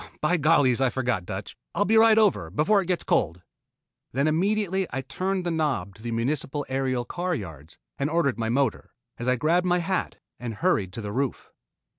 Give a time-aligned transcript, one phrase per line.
[0.19, 1.55] "By gollies I forgot, Dutch.
[1.75, 3.43] I'll be right over before it gets cold."
[4.11, 8.49] Then immediately I turned the knob to the Municipal Aerial car yards, and ordered my
[8.49, 11.51] motor, as I grabbed my hat and hurried to the roof.